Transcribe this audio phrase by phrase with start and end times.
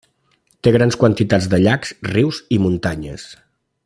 [0.67, 3.29] Té gran quantitat de llacs, rius i muntanyes.